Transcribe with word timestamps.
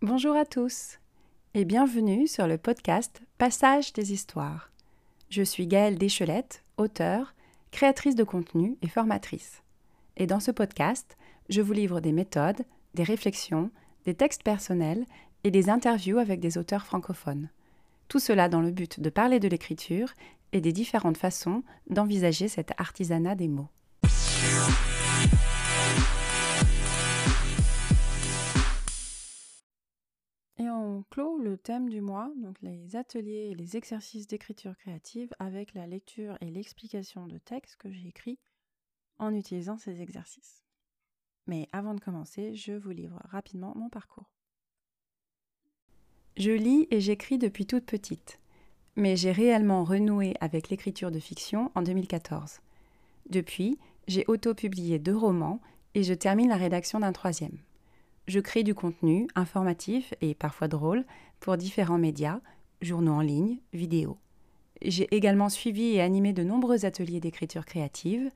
Bonjour 0.00 0.36
à 0.36 0.44
tous 0.44 0.98
et 1.54 1.64
bienvenue 1.64 2.26
sur 2.28 2.46
le 2.46 2.58
podcast 2.58 3.20
Passage 3.38 3.92
des 3.92 4.12
histoires. 4.12 4.70
Je 5.30 5.42
suis 5.42 5.66
Gaëlle 5.66 5.98
Deschelette, 5.98 6.62
auteure, 6.76 7.34
créatrice 7.72 8.14
de 8.14 8.24
contenu 8.24 8.76
et 8.82 8.88
formatrice. 8.88 9.62
Et 10.16 10.26
dans 10.26 10.40
ce 10.40 10.50
podcast, 10.50 11.16
je 11.48 11.60
vous 11.60 11.72
livre 11.72 12.00
des 12.00 12.12
méthodes, 12.12 12.62
des 12.94 13.02
réflexions, 13.02 13.70
des 14.04 14.14
textes 14.14 14.42
personnels 14.42 15.04
et 15.44 15.50
des 15.50 15.70
interviews 15.70 16.18
avec 16.18 16.40
des 16.40 16.58
auteurs 16.58 16.86
francophones. 16.86 17.48
Tout 18.08 18.20
cela 18.20 18.48
dans 18.48 18.62
le 18.62 18.70
but 18.70 19.00
de 19.00 19.10
parler 19.10 19.38
de 19.40 19.48
l'écriture 19.48 20.14
et 20.52 20.60
des 20.60 20.72
différentes 20.72 21.16
façons 21.16 21.62
d'envisager 21.88 22.48
cet 22.48 22.72
artisanat 22.78 23.34
des 23.34 23.48
mots. 23.48 23.68
Et 30.60 30.68
on 30.68 31.04
clôt 31.10 31.38
le 31.38 31.56
thème 31.56 31.88
du 31.88 32.00
mois, 32.00 32.30
donc 32.36 32.60
les 32.62 32.96
ateliers 32.96 33.50
et 33.50 33.54
les 33.54 33.76
exercices 33.76 34.26
d'écriture 34.26 34.76
créative, 34.76 35.30
avec 35.38 35.74
la 35.74 35.86
lecture 35.86 36.36
et 36.40 36.50
l'explication 36.50 37.26
de 37.26 37.38
textes 37.38 37.76
que 37.76 37.92
j'ai 37.92 38.08
écrits 38.08 38.38
en 39.18 39.34
utilisant 39.34 39.78
ces 39.78 40.00
exercices. 40.00 40.64
Mais 41.46 41.68
avant 41.72 41.94
de 41.94 42.00
commencer, 42.00 42.54
je 42.54 42.72
vous 42.72 42.90
livre 42.90 43.20
rapidement 43.24 43.72
mon 43.76 43.88
parcours. 43.88 44.30
Je 46.36 46.50
lis 46.50 46.86
et 46.90 47.00
j'écris 47.00 47.38
depuis 47.38 47.66
toute 47.66 47.86
petite, 47.86 48.38
mais 48.98 49.16
j'ai 49.16 49.30
réellement 49.30 49.84
renoué 49.84 50.34
avec 50.40 50.70
l'écriture 50.70 51.12
de 51.12 51.20
fiction 51.20 51.70
en 51.76 51.82
2014. 51.82 52.58
Depuis, 53.30 53.78
j'ai 54.08 54.24
auto-publié 54.26 54.98
deux 54.98 55.16
romans 55.16 55.60
et 55.94 56.02
je 56.02 56.12
termine 56.14 56.48
la 56.48 56.56
rédaction 56.56 56.98
d'un 56.98 57.12
troisième. 57.12 57.58
Je 58.26 58.40
crée 58.40 58.64
du 58.64 58.74
contenu 58.74 59.28
informatif 59.36 60.14
et 60.20 60.34
parfois 60.34 60.66
drôle 60.66 61.04
pour 61.38 61.56
différents 61.56 61.96
médias, 61.96 62.40
journaux 62.82 63.12
en 63.12 63.20
ligne, 63.20 63.58
vidéos. 63.72 64.18
J'ai 64.82 65.06
également 65.14 65.48
suivi 65.48 65.94
et 65.94 66.00
animé 66.00 66.32
de 66.32 66.42
nombreux 66.42 66.84
ateliers 66.84 67.20
d'écriture 67.20 67.66
créative 67.66 68.30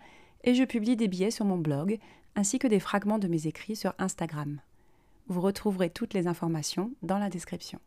et 0.44 0.54
je 0.54 0.62
publie 0.62 0.94
des 0.97 1.08
billets 1.08 1.32
sur 1.32 1.44
mon 1.44 1.58
blog 1.58 1.98
ainsi 2.36 2.60
que 2.60 2.69
des 2.69 2.80
fragments 2.80 3.19
de 3.19 3.28
mes 3.28 3.48
écrits 3.48 3.76
sur 3.76 3.94
Instagram. 3.98 4.60
Vous 5.26 5.41
retrouverez 5.41 5.91
toutes 5.91 6.14
les 6.14 6.28
informations 6.28 6.92
dans 7.02 7.19
la 7.19 7.30
description. 7.30 7.80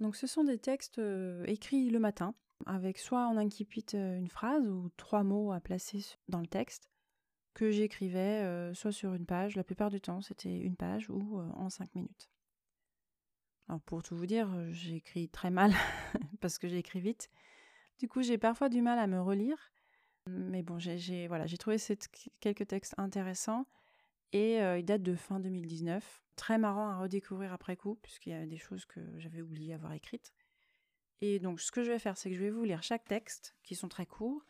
Donc 0.00 0.16
ce 0.16 0.26
sont 0.26 0.44
des 0.44 0.58
textes 0.58 0.98
euh, 0.98 1.44
écrits 1.46 1.90
le 1.90 1.98
matin, 1.98 2.34
avec 2.66 2.98
soit 2.98 3.26
en 3.26 3.36
incipit 3.36 3.84
euh, 3.94 4.18
une 4.18 4.28
phrase 4.28 4.66
ou 4.66 4.90
trois 4.96 5.24
mots 5.24 5.52
à 5.52 5.60
placer 5.60 6.04
dans 6.28 6.40
le 6.40 6.46
texte, 6.46 6.88
que 7.54 7.70
j'écrivais 7.70 8.42
euh, 8.44 8.74
soit 8.74 8.92
sur 8.92 9.14
une 9.14 9.26
page, 9.26 9.56
la 9.56 9.64
plupart 9.64 9.90
du 9.90 10.00
temps 10.00 10.20
c'était 10.20 10.56
une 10.56 10.76
page 10.76 11.10
ou 11.10 11.40
en 11.40 11.68
cinq 11.68 11.92
minutes. 11.94 12.30
Alors 13.68 13.80
pour 13.80 14.02
tout 14.02 14.16
vous 14.16 14.26
dire, 14.26 14.48
j'écris 14.70 15.28
très 15.28 15.50
mal 15.50 15.74
parce 16.40 16.58
que 16.58 16.68
j'écris 16.68 17.00
vite. 17.00 17.28
Du 17.98 18.08
coup, 18.08 18.22
j'ai 18.22 18.38
parfois 18.38 18.68
du 18.68 18.80
mal 18.80 18.98
à 18.98 19.06
me 19.06 19.20
relire. 19.20 19.72
Mais 20.26 20.62
bon, 20.62 20.78
j'ai 20.78 21.26
voilà, 21.26 21.46
trouvé 21.58 21.76
quelques 22.40 22.66
textes 22.66 22.94
intéressants 22.96 23.66
et 24.32 24.56
ils 24.58 24.84
datent 24.84 25.02
de 25.02 25.14
fin 25.14 25.40
2019 25.40 26.22
très 26.36 26.58
marrant 26.58 26.88
à 26.88 26.98
redécouvrir 26.98 27.52
après 27.52 27.76
coup, 27.76 27.96
puisqu'il 27.96 28.30
y 28.30 28.34
a 28.34 28.46
des 28.46 28.58
choses 28.58 28.84
que 28.84 29.00
j'avais 29.18 29.42
oublié 29.42 29.74
avoir 29.74 29.92
écrites. 29.92 30.32
Et 31.20 31.40
donc, 31.40 31.60
ce 31.60 31.72
que 31.72 31.82
je 31.82 31.90
vais 31.90 31.98
faire, 31.98 32.16
c'est 32.16 32.30
que 32.30 32.36
je 32.36 32.40
vais 32.40 32.50
vous 32.50 32.62
lire 32.62 32.82
chaque 32.82 33.04
texte, 33.04 33.56
qui 33.64 33.74
sont 33.74 33.88
très 33.88 34.06
courts, 34.06 34.44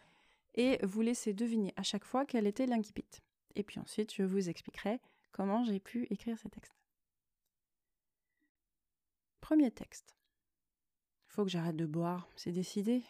et 0.54 0.78
vous 0.84 1.00
laisser 1.00 1.32
deviner 1.32 1.72
à 1.76 1.82
chaque 1.82 2.04
fois 2.04 2.26
quel 2.26 2.46
était 2.46 2.66
l'incipit. 2.66 3.08
Et 3.54 3.62
puis 3.62 3.80
ensuite, 3.80 4.12
je 4.14 4.22
vous 4.22 4.48
expliquerai 4.48 5.00
comment 5.32 5.64
j'ai 5.64 5.80
pu 5.80 6.06
écrire 6.10 6.38
ces 6.38 6.50
textes. 6.50 6.76
Premier 9.41 9.70
texte. 9.70 10.14
Il 11.28 11.32
faut 11.32 11.44
que 11.44 11.50
j'arrête 11.50 11.76
de 11.76 11.86
boire, 11.86 12.28
c'est 12.36 12.53
décidé. 12.53 13.03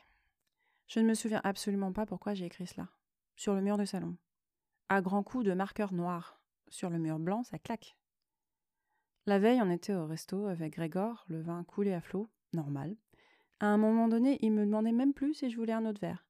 Je 0.87 1.00
ne 1.00 1.06
me 1.06 1.14
souviens 1.14 1.41
absolument 1.43 1.93
pas 1.93 2.06
pourquoi 2.06 2.34
j'ai 2.34 2.47
écrit 2.47 2.66
cela. 2.66 2.88
Sur 3.34 3.54
le 3.54 3.60
mur 3.60 3.76
du 3.76 3.87
salon. 3.87 4.16
À 4.88 5.00
grands 5.00 5.22
coups 5.25 5.44
de 5.44 5.53
marqueur 5.53 5.93
noir. 5.93 6.38
Sur 6.71 6.91
le 6.91 6.99
mur 6.99 7.19
blanc, 7.19 7.43
ça 7.45 7.59
claque. 7.59 7.97
La 9.27 9.39
veille, 9.39 9.61
on 9.62 9.71
était 9.71 9.95
au 9.95 10.06
resto 10.06 10.47
avec 10.47 10.75
Grégor, 10.75 11.25
le 11.29 11.41
vin 11.41 11.65
coulé 11.65 11.93
à 11.93 12.01
flot, 12.01 12.31
normal. 12.53 12.97
À 13.61 13.67
un 13.67 13.77
moment 13.77 14.09
donné, 14.09 14.39
il 14.41 14.53
me 14.53 14.65
demandait 14.65 14.93
même 14.93 15.12
plus 15.12 15.34
si 15.34 15.51
je 15.51 15.56
voulais 15.56 15.73
un 15.73 15.87
autre 15.87 16.01
verre. 16.01 16.27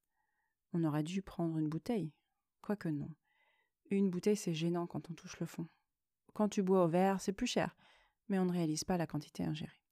On 0.73 0.85
aurait 0.85 1.03
dû 1.03 1.23
prendre 1.23 1.59
une 1.59 1.69
bouteille. 1.69 2.13
Quoique 2.63 2.89
non. 2.89 3.11
Une 3.91 4.11
bouteille, 4.11 4.37
c'est 4.37 4.55
gênant 4.55 4.87
quand 4.87 5.11
on 5.11 5.15
touche 5.15 5.39
le 5.41 5.47
fond. 5.47 5.67
Quand 6.35 6.49
tu 6.49 6.63
bois 6.63 6.85
au 6.85 6.89
verre, 6.89 7.21
c'est 7.21 7.33
plus 7.33 7.47
cher, 7.47 7.77
mais 8.29 8.39
on 8.39 8.45
ne 8.45 8.53
réalise 8.53 8.85
pas 8.85 8.97
la 8.97 9.07
quantité 9.07 9.45
ingérée. 9.45 9.83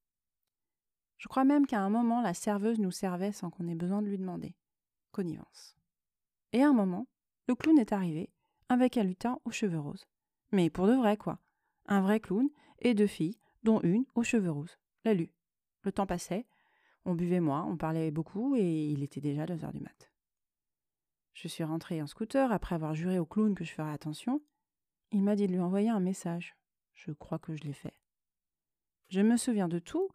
Je 1.18 1.28
crois 1.28 1.44
même 1.44 1.66
qu'à 1.66 1.80
un 1.80 1.90
moment, 1.90 2.20
la 2.20 2.34
serveuse 2.34 2.78
nous 2.78 2.90
servait 2.90 3.32
sans 3.32 3.50
qu'on 3.50 3.68
ait 3.68 3.74
besoin 3.74 4.02
de 4.02 4.08
lui 4.08 4.18
demander. 4.18 4.54
Connivence. 5.12 5.76
Et 6.52 6.62
à 6.62 6.68
un 6.68 6.72
moment, 6.74 7.06
le 7.48 7.54
clown 7.54 7.78
est 7.78 7.92
arrivé, 7.92 8.30
avec 8.68 8.96
un 8.96 9.04
lutin 9.04 9.40
aux 9.44 9.50
cheveux 9.50 9.78
roses. 9.78 10.06
Mais 10.52 10.70
pour 10.70 10.86
de 10.86 10.94
vrai, 10.94 11.16
quoi. 11.16 11.38
Un 11.86 12.00
vrai 12.00 12.20
clown, 12.20 12.48
et 12.80 12.94
deux 12.94 13.06
filles, 13.06 13.38
dont 13.62 13.80
une 13.82 14.04
aux 14.14 14.22
cheveux 14.22 14.50
roses. 14.50 14.78
La 15.04 15.14
lu. 15.14 15.30
Le 15.82 15.92
temps 15.92 16.06
passait, 16.06 16.46
on 17.04 17.14
buvait 17.14 17.40
moins, 17.40 17.64
on 17.64 17.76
parlait 17.76 18.10
beaucoup, 18.10 18.56
et 18.56 18.86
il 18.88 19.02
était 19.02 19.20
déjà 19.20 19.46
deux 19.46 19.64
heures 19.64 19.72
du 19.72 19.80
mat. 19.80 20.10
Je 21.32 21.48
suis 21.48 21.64
rentrée 21.64 22.00
en 22.02 22.06
scooter 22.06 22.50
après 22.50 22.74
avoir 22.74 22.94
juré 22.94 23.18
au 23.18 23.26
clown 23.26 23.54
que 23.54 23.64
je 23.64 23.72
ferais 23.72 23.92
attention. 23.92 24.42
Il 25.12 25.22
m'a 25.22 25.36
dit 25.36 25.46
de 25.46 25.52
lui 25.52 25.60
envoyer 25.60 25.90
un 25.90 26.00
message. 26.00 26.56
Je 26.94 27.12
crois 27.12 27.38
que 27.38 27.54
je 27.54 27.62
l'ai 27.62 27.74
fait. 27.74 28.00
Je 29.08 29.20
me 29.20 29.36
souviens 29.36 29.68
de 29.68 29.78
tout, 29.78 30.08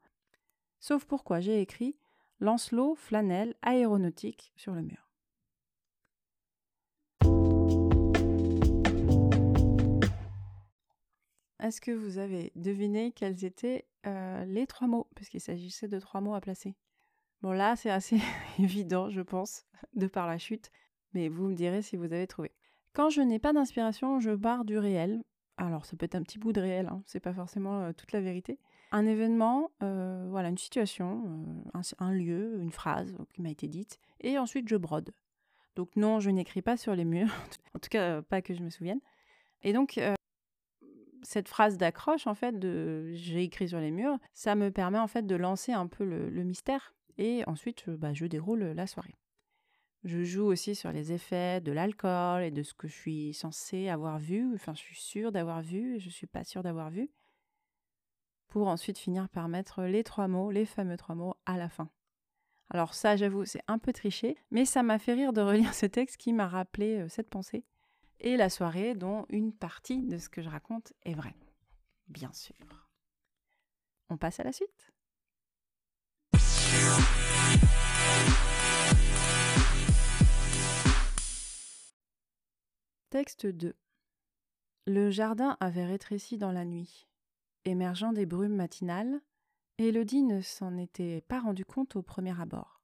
sauf 0.79 1.05
pourquoi 1.05 1.39
j'ai 1.39 1.61
écrit 1.61 1.95
Lancelot, 2.39 2.95
flanelle, 2.95 3.55
aéronautique 3.61 4.51
sur 4.55 4.73
le 4.73 4.81
mur. 4.81 5.10
Est-ce 11.61 11.79
que 11.79 11.91
vous 11.91 12.17
avez 12.17 12.51
deviné 12.55 13.11
quels 13.11 13.45
étaient 13.45 13.85
les 14.03 14.65
trois 14.67 14.87
mots? 14.87 15.07
Parce 15.15 15.29
qu'il 15.29 15.39
s'agissait 15.39 15.87
de 15.87 15.99
trois 15.99 16.19
mots 16.19 16.33
à 16.33 16.41
placer. 16.41 16.75
Bon, 17.43 17.51
là, 17.51 17.75
c'est 17.75 17.91
assez 17.91 18.19
évident, 18.59 19.09
je 19.09 19.21
pense, 19.21 19.65
de 19.93 20.07
par 20.07 20.27
la 20.27 20.39
chute, 20.39 20.71
mais 21.13 21.29
vous 21.29 21.47
me 21.47 21.55
direz 21.55 21.81
si 21.81 21.97
vous 21.97 22.05
avez 22.05 22.27
trouvé. 22.27 22.51
Quand 22.93 23.09
je 23.09 23.21
n'ai 23.21 23.39
pas 23.39 23.53
d'inspiration, 23.53 24.19
je 24.19 24.31
barre 24.31 24.65
du 24.65 24.77
réel. 24.77 25.23
Alors, 25.57 25.85
ça 25.85 25.95
peut 25.95 26.05
être 26.05 26.15
un 26.15 26.23
petit 26.23 26.39
bout 26.39 26.51
de 26.51 26.61
réel, 26.61 26.87
hein, 26.87 27.03
c'est 27.05 27.19
pas 27.19 27.33
forcément 27.33 27.93
toute 27.93 28.11
la 28.11 28.21
vérité. 28.21 28.57
Un 28.91 29.05
événement, 29.05 29.71
voilà, 29.79 30.49
une 30.49 30.57
situation, 30.57 31.63
un, 31.99 32.11
lieu, 32.11 32.59
une 32.59 32.71
phrase 32.71 33.15
qui 33.33 33.41
m'a 33.41 33.49
été 33.49 33.67
dite, 33.67 33.99
et 34.19 34.39
ensuite 34.39 34.67
je 34.67 34.75
brode. 34.75 35.13
Donc, 35.75 35.95
non, 35.95 36.19
je 36.19 36.31
n'écris 36.31 36.61
pas 36.61 36.75
sur 36.75 36.95
les 36.95 37.05
murs, 37.05 37.31
en 37.75 37.79
tout 37.79 37.89
cas, 37.89 38.23
pas 38.23 38.41
que 38.41 38.55
je 38.55 38.63
me 38.63 38.69
souvienne. 38.69 38.99
Et 39.63 39.73
donc, 39.73 39.99
cette 41.23 41.47
phrase 41.47 41.77
d'accroche, 41.77 42.27
en 42.27 42.33
fait, 42.33 42.57
de 42.57 43.11
j'ai 43.13 43.43
écrit 43.43 43.69
sur 43.69 43.79
les 43.79 43.91
murs, 43.91 44.17
ça 44.33 44.55
me 44.55 44.71
permet 44.71 44.99
en 44.99 45.07
fait 45.07 45.25
de 45.25 45.35
lancer 45.35 45.71
un 45.71 45.87
peu 45.87 46.03
le, 46.03 46.43
mystère 46.43 46.93
et 47.17 47.43
ensuite 47.47 47.89
bah, 47.89 48.13
je 48.13 48.25
déroule 48.25 48.63
la 48.63 48.87
soirée. 48.87 49.15
Je 50.03 50.23
joue 50.23 50.45
aussi 50.45 50.73
sur 50.73 50.91
les 50.91 51.11
effets 51.11 51.61
de 51.61 51.71
l'alcool 51.71 52.43
et 52.43 52.51
de 52.51 52.63
ce 52.63 52.73
que 52.73 52.87
je 52.87 52.95
suis 52.95 53.33
censée 53.33 53.87
avoir 53.89 54.17
vu, 54.17 54.55
enfin 54.55 54.73
je 54.73 54.79
suis 54.79 54.99
sûre 54.99 55.31
d'avoir 55.31 55.61
vu 55.61 55.99
je 55.99 56.09
suis 56.09 56.25
pas 56.25 56.43
sûre 56.43 56.63
d'avoir 56.63 56.89
vu, 56.89 57.11
pour 58.47 58.67
ensuite 58.67 58.97
finir 58.97 59.29
par 59.29 59.47
mettre 59.47 59.83
les 59.83 60.03
trois 60.03 60.27
mots, 60.27 60.51
les 60.51 60.65
fameux 60.65 60.97
trois 60.97 61.15
mots, 61.15 61.35
à 61.45 61.57
la 61.57 61.69
fin. 61.69 61.89
Alors 62.69 62.93
ça, 62.93 63.15
j'avoue, 63.15 63.45
c'est 63.45 63.61
un 63.67 63.77
peu 63.77 63.91
triché, 63.91 64.37
mais 64.49 64.65
ça 64.65 64.81
m'a 64.81 64.97
fait 64.97 65.13
rire 65.13 65.33
de 65.33 65.41
relire 65.41 65.73
ce 65.73 65.85
texte 65.85 66.17
qui 66.17 66.33
m'a 66.33 66.47
rappelé 66.47 66.99
euh, 66.99 67.09
cette 67.09 67.29
pensée 67.29 67.65
et 68.21 68.37
la 68.37 68.49
soirée 68.49 68.95
dont 68.95 69.25
une 69.29 69.51
partie 69.51 70.03
de 70.03 70.17
ce 70.17 70.29
que 70.29 70.41
je 70.41 70.49
raconte 70.49 70.93
est 71.03 71.13
vraie. 71.13 71.35
Bien 72.07 72.31
sûr. 72.33 72.55
On 74.09 74.17
passe 74.17 74.39
à 74.39 74.43
la 74.43 74.51
suite. 74.51 74.91
Texte 83.09 83.45
2. 83.45 83.75
Le 84.87 85.11
jardin 85.11 85.57
avait 85.59 85.85
rétréci 85.85 86.37
dans 86.37 86.51
la 86.51 86.63
nuit. 86.63 87.07
Émergeant 87.65 88.13
des 88.13 88.25
brumes 88.25 88.55
matinales, 88.55 89.21
Élodie 89.77 90.23
ne 90.23 90.41
s'en 90.41 90.77
était 90.77 91.21
pas 91.21 91.39
rendu 91.39 91.65
compte 91.65 91.95
au 91.95 92.01
premier 92.01 92.39
abord. 92.39 92.81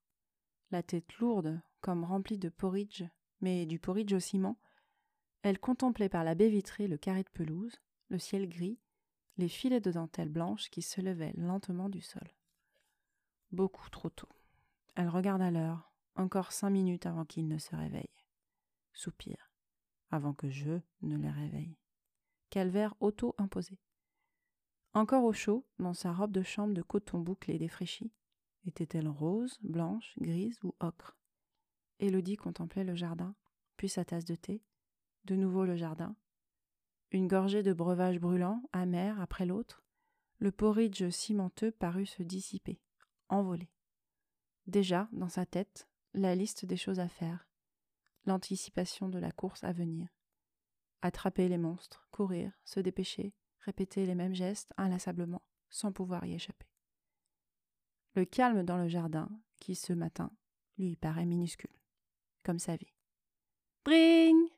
La 0.71 0.83
tête 0.83 1.17
lourde, 1.19 1.61
comme 1.79 2.03
remplie 2.03 2.37
de 2.37 2.49
porridge, 2.49 3.03
mais 3.39 3.65
du 3.65 3.79
porridge 3.79 4.13
au 4.13 4.19
ciment, 4.19 4.57
elle 5.43 5.59
contemplait 5.59 6.09
par 6.09 6.23
la 6.23 6.35
baie 6.35 6.49
vitrée 6.49 6.87
le 6.87 6.97
carré 6.97 7.23
de 7.23 7.29
pelouse, 7.29 7.79
le 8.09 8.19
ciel 8.19 8.49
gris, 8.49 8.79
les 9.37 9.47
filets 9.47 9.81
de 9.81 9.91
dentelle 9.91 10.29
blanche 10.29 10.69
qui 10.69 10.81
se 10.81 10.99
levaient 11.01 11.33
lentement 11.37 11.89
du 11.89 12.01
sol. 12.01 12.27
beaucoup 13.51 13.89
trop 13.89 14.09
tôt. 14.09 14.29
Elle 14.95 15.09
regarde 15.09 15.41
à 15.41 15.51
l'heure, 15.51 15.91
encore 16.15 16.51
cinq 16.51 16.71
minutes 16.71 17.05
avant 17.05 17.25
qu'il 17.25 17.47
ne 17.47 17.57
se 17.57 17.75
réveille. 17.75 18.09
Soupire, 18.93 19.51
avant 20.09 20.33
que 20.33 20.49
je 20.49 20.79
ne 21.01 21.17
les 21.17 21.29
réveille. 21.29 21.77
Calvaire 22.49 22.95
auto-imposé. 22.99 23.79
Encore 24.93 25.23
au 25.23 25.33
chaud, 25.33 25.67
dans 25.79 25.93
sa 25.93 26.11
robe 26.11 26.31
de 26.31 26.41
chambre 26.41 26.73
de 26.73 26.81
coton 26.81 27.19
bouclé 27.19 27.59
défraîchie. 27.59 28.11
Était-elle 28.65 29.07
rose, 29.07 29.59
blanche, 29.61 30.15
grise 30.19 30.59
ou 30.63 30.73
ocre? 30.79 31.15
Élodie 31.99 32.37
contemplait 32.37 32.83
le 32.83 32.95
jardin, 32.95 33.35
puis 33.75 33.89
sa 33.89 34.03
tasse 34.03 34.25
de 34.25 34.35
thé, 34.35 34.63
nouveau 35.35 35.65
le 35.65 35.75
jardin. 35.75 36.15
Une 37.11 37.27
gorgée 37.27 37.63
de 37.63 37.73
breuvage 37.73 38.19
brûlant, 38.19 38.61
amer 38.73 39.19
après 39.21 39.45
l'autre, 39.45 39.83
le 40.39 40.51
porridge 40.51 41.09
cimenteux 41.09 41.71
parut 41.71 42.05
se 42.05 42.21
dissiper, 42.21 42.79
envoler. 43.29 43.69
Déjà, 44.67 45.07
dans 45.13 45.29
sa 45.29 45.45
tête, 45.45 45.87
la 46.13 46.35
liste 46.35 46.65
des 46.65 46.77
choses 46.77 46.99
à 46.99 47.07
faire, 47.07 47.47
l'anticipation 48.25 49.09
de 49.09 49.19
la 49.19 49.31
course 49.31 49.63
à 49.63 49.71
venir. 49.71 50.09
Attraper 51.01 51.47
les 51.47 51.57
monstres, 51.57 52.07
courir, 52.11 52.51
se 52.65 52.79
dépêcher, 52.79 53.33
répéter 53.59 54.05
les 54.05 54.15
mêmes 54.15 54.35
gestes 54.35 54.73
inlassablement, 54.77 55.41
sans 55.69 55.91
pouvoir 55.91 56.25
y 56.25 56.33
échapper. 56.33 56.67
Le 58.15 58.25
calme 58.25 58.63
dans 58.63 58.77
le 58.77 58.87
jardin, 58.87 59.29
qui 59.59 59.75
ce 59.75 59.93
matin 59.93 60.31
lui 60.77 60.95
paraît 60.95 61.25
minuscule, 61.25 61.79
comme 62.43 62.59
sa 62.59 62.75
vie. 62.75 62.93
Bring 63.85 64.49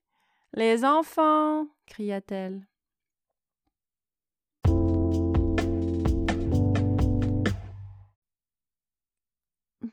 Les 0.53 0.83
enfants 0.83 1.67
cria-t-elle. 1.85 2.65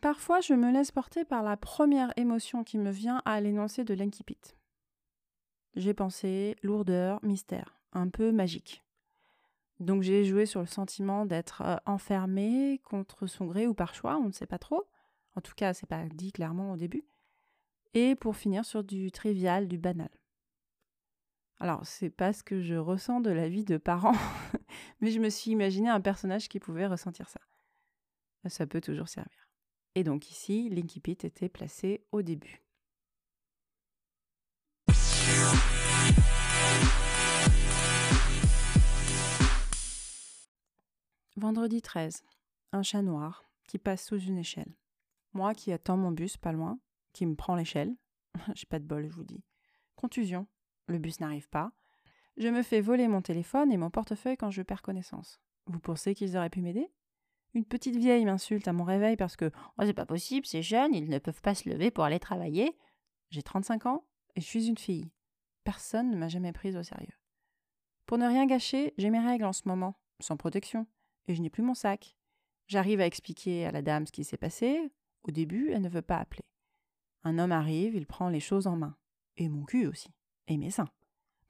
Parfois, 0.01 0.41
je 0.41 0.55
me 0.55 0.73
laisse 0.73 0.93
porter 0.93 1.25
par 1.25 1.43
la 1.43 1.57
première 1.57 2.13
émotion 2.17 2.65
qui 2.65 2.79
me 2.79 2.91
vient 2.91 3.23
à 3.25 3.41
l'énoncé 3.41 3.85
de 3.85 3.93
l'incipit. 3.93 4.39
J'ai 5.75 5.95
pensé 5.95 6.57
lourdeur, 6.63 7.19
mystère, 7.23 7.79
un 7.93 8.09
peu 8.09 8.33
magique. 8.33 8.83
Donc 9.79 10.03
j'ai 10.03 10.25
joué 10.25 10.47
sur 10.47 10.61
le 10.61 10.67
sentiment 10.67 11.27
d'être 11.27 11.63
euh, 11.63 11.77
enfermé 11.85 12.81
contre 12.85 13.27
son 13.27 13.45
gré 13.45 13.67
ou 13.67 13.75
par 13.75 13.95
choix, 13.95 14.17
on 14.17 14.29
ne 14.29 14.33
sait 14.33 14.47
pas 14.47 14.59
trop. 14.59 14.87
En 15.35 15.43
tout 15.43 15.55
cas, 15.55 15.75
c'est 15.75 15.87
pas 15.87 16.05
dit 16.07 16.33
clairement 16.33 16.73
au 16.73 16.77
début. 16.77 17.05
Et 17.93 18.15
pour 18.15 18.37
finir 18.37 18.65
sur 18.65 18.85
du 18.85 19.11
trivial, 19.11 19.69
du 19.69 19.77
banal. 19.77 20.09
Alors, 21.59 21.87
c'est 21.87 22.11
pas 22.11 22.33
ce 22.33 22.43
que 22.43 22.61
je 22.61 22.75
ressens 22.75 23.21
de 23.21 23.31
la 23.31 23.49
vie 23.49 23.65
de 23.65 23.79
parents, 23.79 24.13
mais 25.01 25.11
je 25.11 25.21
me 25.21 25.31
suis 25.31 25.51
imaginé 25.51 25.89
un 25.89 26.03
personnage 26.03 26.49
qui 26.49 26.61
pouvait 26.61 26.87
ressentir 26.87 27.29
ça. 27.29 27.41
Ça 28.49 28.67
peut 28.67 28.81
toujours 28.81 29.09
servir. 29.09 29.49
Et 29.95 30.05
donc 30.05 30.31
ici, 30.31 30.69
l'incipit 30.69 31.13
était 31.13 31.49
placé 31.49 32.05
au 32.13 32.21
début. 32.23 32.63
Vendredi 41.39 41.83
13. 41.83 42.23
Un 42.73 42.83
chat 42.83 43.03
noir 43.03 43.45
qui 43.67 43.79
passe 43.79 44.05
sous 44.05 44.19
une 44.19 44.39
échelle. 44.39 44.75
Moi 45.33 45.55
qui 45.55 45.73
attends 45.73 45.97
mon 45.97 46.13
bus 46.13 46.37
pas 46.37 46.53
loin, 46.53 46.79
qui 47.13 47.27
me 47.27 47.35
prend 47.35 47.57
l'échelle. 47.57 47.95
J'ai 48.55 48.67
pas 48.67 48.79
de 48.79 48.85
bol, 48.85 49.09
je 49.09 49.15
vous 49.15 49.25
dis. 49.25 49.43
Contusion. 49.97 50.47
Le 50.89 50.99
bus 50.99 51.21
n'arrive 51.21 51.49
pas. 51.49 51.73
Je 52.37 52.49
me 52.49 52.63
fais 52.63 52.81
voler 52.81 53.09
mon 53.09 53.23
téléphone 53.23 53.73
et 53.73 53.77
mon 53.77 53.91
portefeuille 53.91 54.37
quand 54.37 54.51
je 54.51 54.63
perds 54.63 54.83
connaissance. 54.83 55.41
Vous 55.67 55.81
pensez 55.81 56.15
qu'ils 56.15 56.37
auraient 56.37 56.51
pu 56.51 56.61
m'aider? 56.61 56.91
Une 57.55 57.65
petite 57.65 57.97
vieille 57.97 58.27
m'insulte 58.27 58.69
à 58.69 58.73
mon 58.73 58.85
réveil 58.85 59.17
parce 59.17 59.37
que 59.37 59.51
oh, 59.79 59.83
c'est 59.83 59.95
pas 59.95 60.07
possible, 60.07 60.47
c'est 60.47 60.63
jeune, 60.63 60.95
ils 60.95 61.09
ne 61.09 61.19
peuvent 61.19 61.41
pas 61.41 61.55
se 61.55 61.69
lever 61.69 61.91
pour 61.91 62.05
aller 62.05 62.19
travailler. 62.19 62.77
J'ai 63.31 63.43
35 63.43 63.87
ans 63.87 64.07
et 64.35 64.41
je 64.41 64.47
suis 64.47 64.67
une 64.69 64.79
fille. 64.79 65.11
Personne 65.65 66.11
ne 66.11 66.17
m'a 66.17 66.29
jamais 66.29 66.53
prise 66.53 66.77
au 66.77 66.83
sérieux. 66.83 67.19
Pour 68.05 68.19
ne 68.19 68.27
rien 68.27 68.47
gâcher, 68.47 68.95
j'ai 68.99 69.11
mes 69.11 69.19
règles 69.19 69.47
en 69.47 69.53
ce 69.53 69.67
moment, 69.67 69.99
sans 70.21 70.37
protection, 70.37 70.87
et 71.27 71.35
je 71.35 71.43
n'ai 71.43 71.51
plus 71.51 71.63
mon 71.63 71.75
sac. 71.75 72.17
J'arrive 72.69 73.01
à 73.01 73.07
expliquer 73.07 73.67
à 73.67 73.73
la 73.73 73.83
dame 73.83 74.07
ce 74.07 74.13
qui 74.13 74.23
s'est 74.23 74.37
passé. 74.37 74.93
Au 75.25 75.33
début, 75.33 75.71
elle 75.73 75.83
ne 75.83 75.89
veut 75.89 76.03
pas 76.03 76.19
appeler. 76.19 76.45
Un 77.25 77.39
homme 77.39 77.53
arrive, 77.53 77.97
il 77.97 78.07
prend 78.07 78.29
les 78.29 78.39
choses 78.39 78.69
en 78.69 78.77
main. 78.77 78.97
Et 79.37 79.49
mon 79.49 79.65
cul 79.65 79.87
aussi. 79.87 80.11
Et 80.49 80.57
mes 80.57 80.71
seins. 80.71 80.89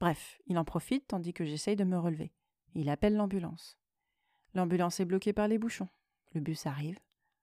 Bref, 0.01 0.41
il 0.47 0.59
en 0.59 0.65
profite 0.65 1.07
tandis 1.09 1.33
que 1.33 1.45
j'essaye 1.45 1.77
de 1.77 1.85
me 1.85 1.99
relever. 1.99 2.33
Il 2.75 2.89
appelle 2.89 3.17
l'ambulance. 3.17 3.79
L'ambulance 4.55 5.01
est 5.01 5.05
bloquée 5.05 5.33
par 5.33 5.49
les 5.49 5.59
bouchons. 5.59 5.89
Le 6.33 6.41
bus 6.41 6.67
arrive. 6.67 6.99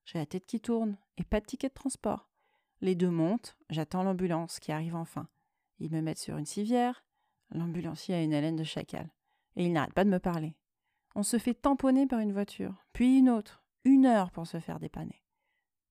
J'ai 0.05 0.19
la 0.19 0.25
tête 0.25 0.45
qui 0.45 0.59
tourne 0.59 0.97
et 1.17 1.23
pas 1.23 1.39
de 1.39 1.45
ticket 1.45 1.69
de 1.69 1.73
transport. 1.73 2.29
Les 2.81 2.95
deux 2.95 3.09
montent. 3.09 3.57
J'attends 3.69 4.03
l'ambulance 4.03 4.59
qui 4.59 4.71
arrive 4.71 4.95
enfin. 4.95 5.27
Ils 5.79 5.91
me 5.91 6.01
mettent 6.01 6.19
sur 6.19 6.37
une 6.37 6.45
civière. 6.45 7.03
L'ambulancier 7.51 8.15
a 8.15 8.21
une 8.21 8.33
haleine 8.33 8.55
de 8.55 8.63
chacal. 8.63 9.09
Et 9.55 9.65
il 9.65 9.73
n'arrête 9.73 9.93
pas 9.93 10.03
de 10.03 10.09
me 10.09 10.19
parler. 10.19 10.55
On 11.15 11.23
se 11.23 11.37
fait 11.37 11.53
tamponner 11.53 12.07
par 12.07 12.19
une 12.19 12.33
voiture, 12.33 12.83
puis 12.91 13.19
une 13.19 13.29
autre. 13.29 13.63
Une 13.85 14.05
heure 14.05 14.31
pour 14.31 14.47
se 14.47 14.59
faire 14.59 14.79
dépanner. 14.79 15.23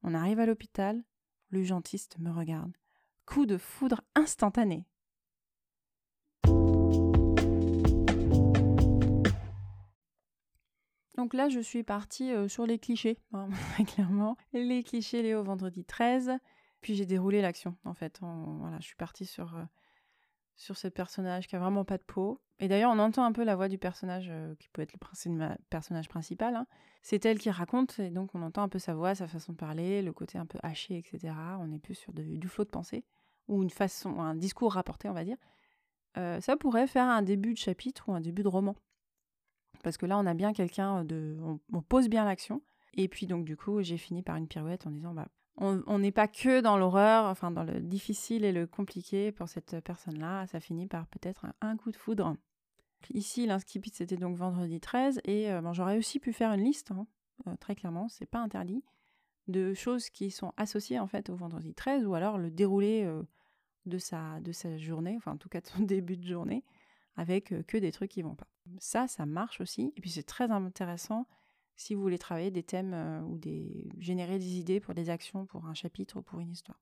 On 0.03 0.15
arrive 0.15 0.41
à 0.41 0.47
l'hôpital. 0.47 1.05
L'urgentiste 1.51 2.19
me 2.19 2.31
regarde. 2.31 2.77
Coup 3.27 3.47
de 3.47 3.59
foudre 3.59 4.01
instantané. 4.15 4.87
Donc 11.17 11.35
là, 11.35 11.49
je 11.49 11.61
suis 11.61 11.83
partie 11.83 12.33
euh, 12.33 12.49
sur 12.49 12.67
les 12.67 12.79
clichés, 12.79 13.19
hein, 13.33 13.49
clairement. 13.87 14.37
Les 14.53 14.83
clichés 14.83 15.23
Léo 15.23 15.43
vendredi 15.43 15.85
13. 15.85 16.33
Puis 16.81 16.95
j'ai 16.95 17.07
déroulé 17.07 17.41
l'action, 17.41 17.77
en 17.85 17.95
fait. 17.95 18.19
voilà, 18.21 18.79
je 18.81 18.87
suis 18.87 18.97
partie 18.97 19.25
sur, 19.25 19.55
euh, 19.55 19.63
sur 20.57 20.77
ce 20.77 20.89
personnage 20.89 21.47
qui 21.47 21.55
a 21.55 21.61
vraiment 21.61 21.85
pas 21.85 21.99
de 21.99 22.03
peau. 22.03 22.41
Et 22.59 22.67
d'ailleurs, 22.67 22.91
on 22.93 22.99
entend 22.99 23.25
un 23.25 23.33
peu 23.33 23.45
la 23.45 23.55
voix 23.55 23.69
du 23.69 23.79
personnage 23.79 24.29
euh, 24.31 24.55
qui 24.57 24.69
peut 24.69 24.83
être 24.83 24.93
le 24.93 25.57
personnage 25.71 26.09
principal. 26.09 26.57
Hein. 26.57 26.67
C'est 27.03 27.25
elle 27.25 27.39
qui 27.39 27.51
raconte, 27.51 27.99
et 28.01 28.11
donc 28.11 28.35
on 28.35 28.43
entend 28.43 28.63
un 28.63 28.69
peu 28.69 28.79
sa 28.79 28.95
voix, 28.95 29.15
sa 29.15 29.29
façon 29.29 29.53
de 29.53 29.59
parler, 29.59 30.03
le 30.03 30.13
côté 30.13 30.39
un 30.39 30.47
peu 30.47 30.59
haché, 30.63 30.99
etc. 30.99 31.35
On 31.61 31.71
est 31.73 31.79
plus 31.79 31.95
sur 31.95 32.13
du 32.13 32.49
flot 32.49 32.65
de 32.65 32.71
pensée, 32.71 33.05
ou 33.49 33.63
une 33.63 33.71
façon, 33.71 34.21
un 34.21 34.35
discours 34.35 34.73
rapporté, 34.73 35.09
on 35.09 35.13
va 35.13 35.25
dire. 35.25 35.37
ça 36.15 36.57
pourrait 36.57 36.87
faire 36.87 37.07
un 37.07 37.23
début 37.23 37.53
de 37.53 37.59
chapitre 37.59 38.09
ou 38.09 38.13
un 38.13 38.21
début 38.21 38.45
de 38.45 38.49
roman 38.49 38.77
parce 39.83 39.97
que 39.97 40.07
là, 40.07 40.19
on 40.19 40.27
a 40.27 40.35
bien 40.35 40.53
quelqu'un 40.53 41.05
de. 41.05 41.37
On, 41.73 41.83
pose 41.83 42.09
bien 42.09 42.25
l'action. 42.25 42.63
Et 42.95 43.09
puis, 43.09 43.27
donc, 43.27 43.45
du 43.45 43.57
coup, 43.57 43.83
j'ai 43.83 43.97
fini 43.97 44.23
par 44.23 44.37
une 44.37 44.47
pirouette 44.47 44.87
en 44.87 44.91
disant 44.91 45.15
bah, 45.15 45.29
on 45.57 45.99
n'est 45.99 46.13
pas 46.13 46.29
que 46.29 46.61
dans 46.61 46.77
l'horreur, 46.77 47.27
enfin, 47.27 47.51
dans 47.51 47.65
le 47.65 47.81
difficile 47.81 48.45
et 48.45 48.53
le 48.53 48.67
compliqué 48.67 49.33
pour 49.33 49.49
cette 49.49 49.81
personne-là. 49.81 50.47
Ça 50.47 50.61
finit 50.61 50.87
par 50.87 51.07
peut-être 51.09 51.47
un, 51.61 51.77
coup 51.77 51.91
de 51.91 51.97
foudre. 51.97 52.37
Ici, 53.13 53.47
l'inscripit, 53.47 53.91
c'était 53.93 54.17
donc 54.17 54.37
vendredi 54.37 54.81
13. 54.81 55.21
Et 55.25 55.51
euh, 55.51 55.73
j'aurais 55.73 55.99
aussi 55.99 56.21
pu 56.21 56.33
faire 56.33 56.53
une 56.53 56.63
liste, 56.63 56.93
hein, 56.93 57.07
très 57.59 57.75
clairement, 57.75 58.09
c'est 58.09 58.27
pas 58.27 58.39
interdit, 58.39 58.85
de 59.49 59.75
choses 59.75 60.09
qui 60.11 60.31
sont 60.31 60.53
associées 60.57 61.01
en 61.01 61.09
fait 61.09 61.29
au 61.29 61.35
vendredi 61.35 61.75
13 61.75 62.07
ou 62.07 62.15
alors 62.15 62.39
le 62.39 62.51
déroulé 62.53 63.11
de, 63.87 63.99
sa, 63.99 64.39
de 64.39 64.53
sa 64.53 64.79
journée, 64.79 65.15
enfin, 65.17 65.33
en 65.33 65.37
tout 65.37 65.49
cas 65.49 65.61
de 65.61 65.67
son 65.67 65.81
début 65.83 66.17
de 66.17 66.25
journée 66.25 66.63
avec 67.17 67.55
que 67.67 67.77
des 67.77 67.93
trucs 67.93 68.11
qui 68.11 68.23
vont 68.23 68.35
pas. 68.35 68.49
Ça, 68.79 69.09
ça 69.09 69.27
marche 69.27 69.61
aussi. 69.61 69.93
Et 69.97 70.01
puis 70.01 70.11
c'est 70.11 70.23
très 70.23 70.51
intéressant 70.51 71.27
si 71.77 71.95
vous 71.95 72.03
voulez 72.03 72.19
travailler 72.19 72.51
des 72.51 72.63
thèmes 72.63 73.25
ou 73.29 73.39
des 73.39 73.91
générer 73.99 74.39
des 74.39 74.59
idées 74.59 74.81
pour 74.81 74.95
des 74.95 75.11
actions, 75.11 75.47
pour 75.47 75.67
un 75.67 75.75
chapitre 75.75 76.19
ou 76.19 76.23
pour 76.23 76.41
une 76.41 76.51
histoire. 76.51 76.81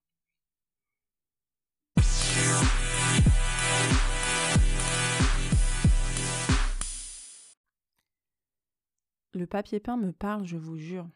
Le 9.32 9.46
papier 9.46 9.80
peint 9.80 9.96
me 9.96 10.12
parle, 10.12 10.44
je 10.44 10.56
vous 10.56 10.76
jure. 10.76 11.08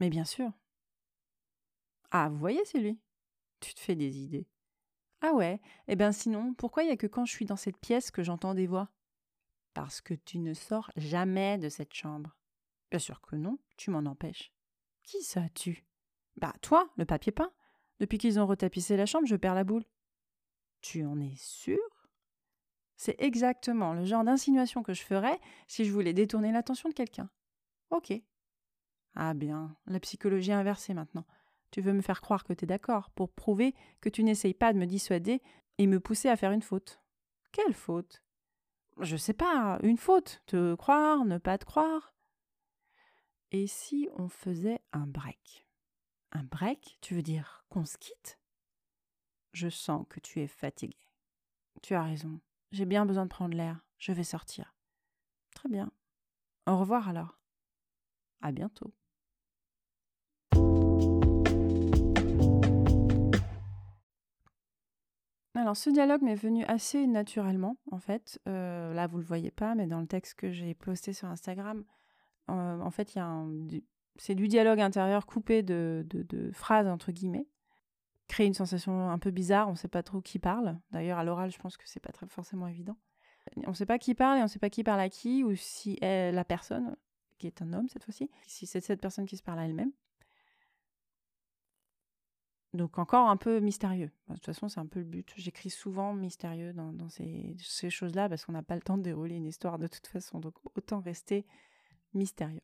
Mais 0.00 0.08
bien 0.08 0.24
sûr. 0.24 0.50
Ah, 2.10 2.28
vous 2.28 2.36
voyez, 2.38 2.64
c'est 2.64 2.78
lui. 2.78 2.98
Tu 3.60 3.74
te 3.74 3.80
fais 3.80 3.96
des 3.96 4.18
idées. 4.18 4.46
Ah 5.26 5.32
ouais 5.32 5.58
Eh 5.88 5.96
bien 5.96 6.12
sinon, 6.12 6.52
pourquoi 6.52 6.82
il 6.82 6.86
n'y 6.86 6.92
a 6.92 6.98
que 6.98 7.06
quand 7.06 7.24
je 7.24 7.32
suis 7.32 7.46
dans 7.46 7.56
cette 7.56 7.78
pièce 7.78 8.10
que 8.10 8.22
j'entends 8.22 8.52
des 8.52 8.66
voix? 8.66 8.90
Parce 9.72 10.02
que 10.02 10.12
tu 10.12 10.38
ne 10.38 10.52
sors 10.52 10.90
jamais 10.96 11.56
de 11.56 11.70
cette 11.70 11.94
chambre. 11.94 12.36
Bien 12.90 12.98
sûr 12.98 13.22
que 13.22 13.34
non, 13.34 13.58
tu 13.78 13.90
m'en 13.90 14.04
empêches. 14.04 14.52
Qui 15.02 15.22
ça, 15.22 15.48
tu 15.54 15.86
Bah 16.36 16.52
toi, 16.60 16.90
le 16.98 17.06
papier 17.06 17.32
peint. 17.32 17.54
Depuis 18.00 18.18
qu'ils 18.18 18.38
ont 18.38 18.46
retapissé 18.46 18.98
la 18.98 19.06
chambre, 19.06 19.26
je 19.26 19.36
perds 19.36 19.54
la 19.54 19.64
boule. 19.64 19.86
Tu 20.82 21.06
en 21.06 21.18
es 21.18 21.36
sûr 21.36 21.80
C'est 22.98 23.18
exactement 23.18 23.94
le 23.94 24.04
genre 24.04 24.24
d'insinuation 24.24 24.82
que 24.82 24.92
je 24.92 25.04
ferais 25.04 25.40
si 25.68 25.86
je 25.86 25.92
voulais 25.92 26.12
détourner 26.12 26.52
l'attention 26.52 26.90
de 26.90 26.94
quelqu'un. 26.94 27.30
Ok. 27.88 28.12
Ah 29.14 29.32
bien, 29.32 29.74
la 29.86 30.00
psychologie 30.00 30.52
inversée 30.52 30.92
maintenant. 30.92 31.24
Tu 31.74 31.80
veux 31.80 31.92
me 31.92 32.02
faire 32.02 32.20
croire 32.20 32.44
que 32.44 32.52
tu 32.52 32.62
es 32.62 32.66
d'accord 32.68 33.10
pour 33.10 33.32
prouver 33.32 33.74
que 34.00 34.08
tu 34.08 34.22
n'essayes 34.22 34.54
pas 34.54 34.72
de 34.72 34.78
me 34.78 34.86
dissuader 34.86 35.42
et 35.78 35.88
me 35.88 35.98
pousser 35.98 36.28
à 36.28 36.36
faire 36.36 36.52
une 36.52 36.62
faute. 36.62 37.02
Quelle 37.50 37.74
faute? 37.74 38.22
Je 39.00 39.16
sais 39.16 39.32
pas, 39.32 39.80
une 39.82 39.96
faute. 39.96 40.40
Te 40.46 40.76
croire, 40.76 41.24
ne 41.24 41.36
pas 41.36 41.58
te 41.58 41.64
croire. 41.64 42.14
Et 43.50 43.66
si 43.66 44.08
on 44.14 44.28
faisait 44.28 44.82
un 44.92 45.08
break? 45.08 45.66
Un 46.30 46.44
break, 46.44 46.96
tu 47.00 47.16
veux 47.16 47.22
dire 47.22 47.64
qu'on 47.70 47.84
se 47.84 47.98
quitte? 47.98 48.38
Je 49.52 49.68
sens 49.68 50.06
que 50.08 50.20
tu 50.20 50.42
es 50.42 50.46
fatigué. 50.46 51.10
Tu 51.82 51.96
as 51.96 52.04
raison. 52.04 52.40
J'ai 52.70 52.86
bien 52.86 53.04
besoin 53.04 53.24
de 53.24 53.30
prendre 53.30 53.56
l'air. 53.56 53.84
Je 53.98 54.12
vais 54.12 54.22
sortir. 54.22 54.76
Très 55.56 55.68
bien. 55.68 55.90
Au 56.68 56.78
revoir 56.78 57.08
alors. 57.08 57.40
À 58.42 58.52
bientôt. 58.52 58.94
Alors 65.54 65.76
ce 65.76 65.88
dialogue 65.88 66.22
m'est 66.22 66.34
venu 66.34 66.64
assez 66.64 67.06
naturellement 67.06 67.76
en 67.92 67.98
fait. 67.98 68.40
Euh, 68.48 68.92
là 68.92 69.06
vous 69.06 69.18
le 69.18 69.24
voyez 69.24 69.52
pas, 69.52 69.74
mais 69.74 69.86
dans 69.86 70.00
le 70.00 70.06
texte 70.06 70.34
que 70.34 70.50
j'ai 70.50 70.74
posté 70.74 71.12
sur 71.12 71.28
Instagram, 71.28 71.84
euh, 72.50 72.80
en 72.80 72.90
fait 72.90 73.14
il 73.14 73.18
y 73.18 73.20
a 73.20 73.44
c'est 74.16 74.34
du 74.34 74.48
dialogue 74.48 74.80
intérieur 74.80 75.26
coupé 75.26 75.62
de, 75.62 76.06
de, 76.08 76.50
phrases 76.52 76.88
entre 76.88 77.12
guillemets, 77.12 77.48
crée 78.28 78.46
une 78.46 78.54
sensation 78.54 79.10
un 79.10 79.18
peu 79.18 79.30
bizarre. 79.30 79.68
On 79.68 79.72
ne 79.72 79.76
sait 79.76 79.88
pas 79.88 80.02
trop 80.02 80.20
qui 80.20 80.40
parle. 80.40 80.78
D'ailleurs 80.90 81.18
à 81.18 81.24
l'oral 81.24 81.52
je 81.52 81.58
pense 81.58 81.76
que 81.76 81.84
c'est 81.86 82.00
pas 82.00 82.12
très 82.12 82.26
forcément 82.26 82.66
évident. 82.66 82.96
On 83.66 83.70
ne 83.70 83.74
sait 83.74 83.86
pas 83.86 83.98
qui 83.98 84.14
parle 84.14 84.38
et 84.38 84.40
on 84.40 84.44
ne 84.44 84.48
sait 84.48 84.58
pas 84.58 84.70
qui 84.70 84.82
parle 84.82 85.00
à 85.00 85.08
qui 85.08 85.44
ou 85.44 85.54
si 85.54 85.98
est 86.00 86.32
la 86.32 86.44
personne 86.44 86.96
qui 87.38 87.46
est 87.46 87.62
un 87.62 87.72
homme 87.72 87.88
cette 87.88 88.04
fois-ci, 88.04 88.30
si 88.46 88.66
c'est 88.66 88.80
cette 88.80 89.00
personne 89.00 89.26
qui 89.26 89.36
se 89.36 89.42
parle 89.42 89.60
à 89.60 89.66
elle-même. 89.66 89.92
Donc 92.74 92.98
encore 92.98 93.28
un 93.28 93.36
peu 93.36 93.60
mystérieux. 93.60 94.10
De 94.28 94.34
toute 94.34 94.46
façon, 94.46 94.68
c'est 94.68 94.80
un 94.80 94.86
peu 94.86 94.98
le 94.98 95.04
but. 95.04 95.32
J'écris 95.36 95.70
souvent 95.70 96.12
mystérieux 96.12 96.72
dans, 96.72 97.08
ces, 97.08 97.56
choses-là 97.88 98.28
parce 98.28 98.44
qu'on 98.44 98.52
n'a 98.52 98.64
pas 98.64 98.74
le 98.74 98.82
temps 98.82 98.98
de 98.98 99.02
dérouler 99.02 99.36
une 99.36 99.46
histoire 99.46 99.78
de 99.78 99.86
toute 99.86 100.08
façon. 100.08 100.40
Donc 100.40 100.54
autant 100.74 100.98
rester 100.98 101.46
mystérieux. 102.14 102.62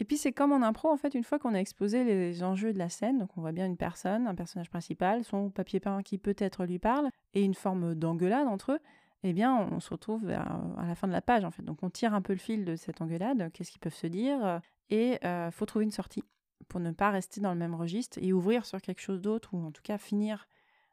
Et 0.00 0.04
puis 0.04 0.16
c'est 0.16 0.32
comme 0.32 0.50
en 0.50 0.62
impro, 0.62 0.90
en 0.90 0.96
fait, 0.96 1.14
une 1.14 1.22
fois 1.22 1.38
qu'on 1.38 1.54
a 1.54 1.58
exposé 1.58 2.02
les 2.02 2.42
enjeux 2.42 2.72
de 2.72 2.78
la 2.78 2.88
scène, 2.88 3.18
donc 3.18 3.30
on 3.36 3.40
voit 3.40 3.52
bien 3.52 3.66
une 3.66 3.76
personne, 3.76 4.26
un 4.26 4.34
personnage 4.34 4.68
principal, 4.68 5.22
son 5.22 5.48
papier 5.48 5.78
peint 5.78 6.02
qui 6.02 6.18
peut-être 6.18 6.64
lui 6.64 6.80
parle, 6.80 7.08
et 7.34 7.44
une 7.44 7.54
forme 7.54 7.94
d'engueulade 7.94 8.48
entre 8.48 8.72
eux, 8.72 8.80
eh 9.22 9.32
bien 9.32 9.54
on 9.54 9.78
se 9.78 9.90
retrouve 9.90 10.28
à, 10.28 10.84
la 10.84 10.96
fin 10.96 11.06
de 11.06 11.12
la 11.12 11.22
page, 11.22 11.44
en 11.44 11.52
fait. 11.52 11.62
Donc 11.62 11.84
on 11.84 11.90
tire 11.90 12.14
un 12.14 12.22
peu 12.22 12.32
le 12.32 12.40
fil 12.40 12.64
de 12.64 12.74
cette 12.74 13.00
engueulade, 13.00 13.52
qu'est-ce 13.52 13.70
qu'ils 13.70 13.80
peuvent 13.80 13.94
se 13.94 14.08
dire, 14.08 14.60
et 14.90 15.18
il 15.22 15.26
euh, 15.26 15.52
faut 15.52 15.66
trouver 15.66 15.84
une 15.84 15.92
sortie 15.92 16.24
pour 16.68 16.80
ne 16.80 16.90
pas 16.90 17.10
rester 17.10 17.40
dans 17.40 17.52
le 17.52 17.58
même 17.58 17.74
registre 17.74 18.18
et 18.20 18.32
ouvrir 18.32 18.64
sur 18.66 18.80
quelque 18.80 19.00
chose 19.00 19.20
d'autre 19.20 19.54
ou 19.54 19.64
en 19.64 19.70
tout 19.70 19.82
cas 19.82 19.98
finir 19.98 20.48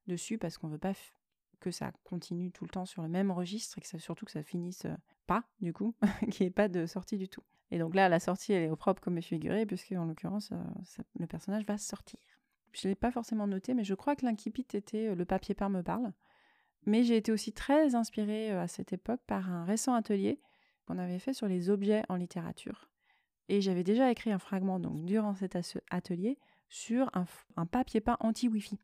dessus 0.08 0.38
parce 0.38 0.58
qu'on 0.58 0.68
veut 0.68 0.78
pas 0.78 0.94
que 1.60 1.72
ça 1.72 1.92
continue 2.04 2.52
tout 2.52 2.64
le 2.64 2.70
temps 2.70 2.86
sur 2.86 3.02
le 3.02 3.10
même 3.10 3.32
registre 3.32 3.78
et 3.78 3.82
que 3.82 4.00
surtout 4.00 4.26
que 4.26 4.32
ça 4.32 4.44
finisse 4.44 4.86
euh, 4.86 4.96
pas 5.28 5.44
du 5.62 5.74
coup, 5.74 5.94
qu'il 6.32 6.46
n'y 6.46 6.48
ait 6.48 6.54
pas 6.54 6.68
de 6.68 6.86
sortie 6.86 7.18
du 7.18 7.28
tout. 7.28 7.44
Et 7.72 7.78
donc 7.78 7.94
là, 7.94 8.10
la 8.10 8.20
sortie, 8.20 8.54
elle 8.54 8.64
est 8.64 8.70
au 8.70 8.76
propre 8.76 9.02
comme 9.02 9.22
figuré 9.22 9.66
puisque 9.66 9.92
en 9.92 10.06
l'occurrence, 10.06 10.52
euh, 10.52 11.02
le 11.20 11.28
personnage 11.28 11.66
va 11.66 11.78
sortir. 11.78 12.20
Je 12.72 12.88
ne 12.88 12.92
l'ai 12.92 12.96
pas 12.96 13.12
forcément 13.12 13.48
noté, 13.48 13.74
mais 13.74 13.84
je 13.84 13.94
crois 13.94 14.16
que 14.16 14.26
l'incipit 14.26 14.66
était 14.74 15.10
euh, 15.10 15.16
Le 15.16 15.26
papier 15.26 15.54
peint 15.54 15.70
me 15.70 15.84
parle. 15.84 16.12
Mais 16.86 17.04
j'ai 17.04 17.18
été 17.18 17.32
aussi 17.32 17.52
très 17.52 17.94
inspirée 17.94 18.52
à 18.52 18.68
cette 18.68 18.94
époque 18.94 19.22
par 19.28 19.50
un 19.50 19.66
récent 19.66 19.94
atelier 19.94 20.40
qu'on 20.86 20.98
avait 20.98 21.20
fait 21.20 21.34
sur 21.34 21.48
les 21.48 21.70
objets 21.70 22.04
en 22.10 22.16
littérature. 22.16 22.90
Et 23.52 23.62
j'avais 23.62 23.84
déjà 23.84 24.12
écrit 24.12 24.32
un 24.32 24.38
fragment 24.38 24.80
donc 24.80 25.04
durant 25.06 25.34
cet 25.34 25.58
atelier 25.90 26.38
sur 26.70 27.10
un, 27.16 27.66
papier 27.66 28.00
peint 28.00 28.18
anti-Wi-Fi. 28.20 28.80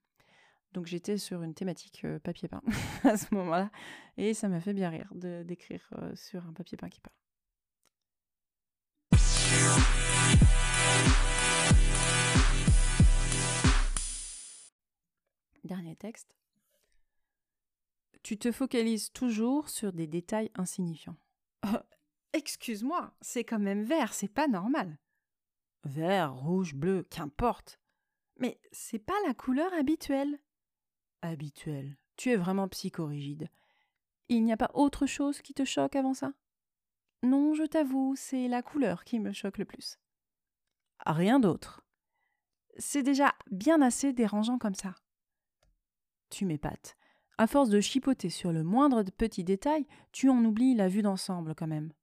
Donc 0.73 0.87
j'étais 0.87 1.19
sur 1.19 1.43
une 1.43 1.53
thématique 1.53 2.03
euh, 2.03 2.17
papier 2.17 2.47
peint 2.47 2.63
à 3.03 3.15
ce 3.15 3.33
moment-là. 3.35 3.69
Et 4.17 4.33
ça 4.33 4.49
m'a 4.49 4.59
fait 4.59 4.73
bien 4.73 4.89
rire 4.89 5.07
d'écrire 5.13 5.87
euh, 5.99 6.15
sur 6.15 6.43
un 6.47 6.53
papier 6.53 6.77
peint 6.77 6.89
qui 6.89 6.99
parle. 6.99 7.13
Dernier 15.63 15.95
texte. 15.95 16.35
Tu 18.23 18.37
te 18.39 18.51
focalises 18.51 19.11
toujours 19.11 19.69
sur 19.69 19.93
des 19.93 20.07
détails 20.07 20.49
insignifiants. 20.55 21.17
Excuse-moi, 22.35 23.13
c'est 23.21 23.45
quand 23.45 23.59
même 23.59 23.83
vert, 23.83 24.13
c'est 24.13 24.27
pas 24.27 24.49
normal. 24.49 24.97
Vert, 25.85 26.35
rouge, 26.35 26.75
bleu, 26.75 27.07
qu'importe. 27.09 27.79
Mais 28.35 28.59
c'est 28.73 28.99
pas 28.99 29.13
la 29.25 29.33
couleur 29.33 29.73
habituelle. 29.73 30.37
Habituelle. 31.21 31.95
Tu 32.17 32.31
es 32.31 32.35
vraiment 32.35 32.67
psychorigide. 32.67 33.47
Il 34.27 34.43
n'y 34.43 34.51
a 34.51 34.57
pas 34.57 34.71
autre 34.73 35.05
chose 35.05 35.41
qui 35.41 35.53
te 35.53 35.63
choque 35.63 35.95
avant 35.95 36.13
ça? 36.13 36.33
Non, 37.23 37.53
je 37.53 37.63
t'avoue, 37.63 38.15
c'est 38.17 38.49
la 38.49 38.61
couleur 38.61 39.05
qui 39.05 39.21
me 39.21 39.31
choque 39.31 39.57
le 39.57 39.63
plus. 39.63 39.97
Rien 41.05 41.39
d'autre. 41.39 41.85
C'est 42.77 43.03
déjà 43.03 43.33
bien 43.49 43.81
assez 43.81 44.11
dérangeant 44.11 44.57
comme 44.57 44.75
ça. 44.75 44.93
Tu 46.29 46.45
m'épates. 46.45 46.97
À 47.37 47.47
force 47.47 47.69
de 47.69 47.79
chipoter 47.79 48.29
sur 48.29 48.51
le 48.51 48.63
moindre 48.63 49.03
petit 49.03 49.45
détail, 49.45 49.87
tu 50.11 50.27
en 50.27 50.43
oublies 50.43 50.75
la 50.75 50.89
vue 50.89 51.01
d'ensemble 51.01 51.55
quand 51.55 51.67
même. 51.67 51.93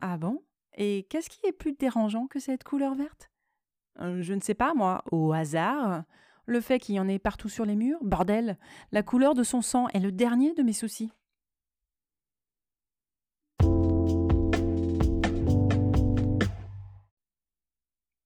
Ah 0.00 0.16
bon? 0.16 0.42
Et 0.76 1.06
qu'est-ce 1.10 1.28
qui 1.28 1.44
est 1.46 1.52
plus 1.52 1.72
dérangeant 1.72 2.26
que 2.26 2.38
cette 2.38 2.64
couleur 2.64 2.94
verte? 2.94 3.30
Euh, 4.00 4.22
Je 4.22 4.34
ne 4.34 4.40
sais 4.40 4.54
pas, 4.54 4.74
moi, 4.74 5.02
au 5.10 5.32
hasard. 5.32 6.04
Le 6.46 6.60
fait 6.60 6.78
qu'il 6.78 6.94
y 6.94 7.00
en 7.00 7.08
ait 7.08 7.18
partout 7.18 7.48
sur 7.48 7.64
les 7.64 7.76
murs, 7.76 7.98
bordel, 8.02 8.58
la 8.92 9.02
couleur 9.02 9.34
de 9.34 9.42
son 9.42 9.62
sang 9.62 9.88
est 9.88 10.00
le 10.00 10.10
dernier 10.10 10.54
de 10.54 10.62
mes 10.62 10.72
soucis. 10.72 11.12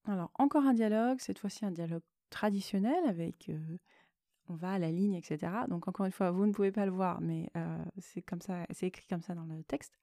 Alors, 0.06 0.30
encore 0.38 0.64
un 0.64 0.74
dialogue, 0.74 1.18
cette 1.20 1.38
fois-ci 1.38 1.64
un 1.64 1.70
dialogue 1.70 2.02
traditionnel 2.30 3.04
avec 3.08 3.50
on 4.48 4.54
va 4.54 4.72
à 4.72 4.78
la 4.78 4.90
ligne, 4.90 5.14
etc. 5.14 5.52
Donc, 5.68 5.88
encore 5.88 6.06
une 6.06 6.12
fois, 6.12 6.30
vous 6.30 6.46
ne 6.46 6.52
pouvez 6.52 6.72
pas 6.72 6.86
le 6.86 6.92
voir, 6.92 7.20
mais 7.20 7.50
c'est 7.98 8.22
comme 8.22 8.40
ça, 8.40 8.66
c'est 8.70 8.86
écrit 8.86 9.06
comme 9.08 9.22
ça 9.22 9.34
dans 9.34 9.44
le 9.44 9.62
texte. 9.64 9.98